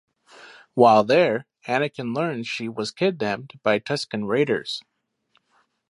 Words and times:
While 0.73 1.03
there, 1.03 1.45
Anakin 1.67 2.15
learns 2.15 2.47
she 2.47 2.67
was 2.67 2.89
kidnapped 2.89 3.61
by 3.61 3.77
Tusken 3.77 4.25
Raiders. 4.27 4.81